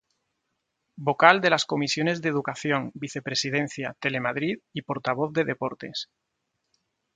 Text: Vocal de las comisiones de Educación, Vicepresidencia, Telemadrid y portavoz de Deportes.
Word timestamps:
Vocal 0.97 1.41
de 1.41 1.51
las 1.51 1.65
comisiones 1.65 2.23
de 2.23 2.29
Educación, 2.29 2.89
Vicepresidencia, 2.95 3.95
Telemadrid 3.99 4.57
y 4.73 4.81
portavoz 4.81 5.31
de 5.31 5.43
Deportes. 5.45 6.09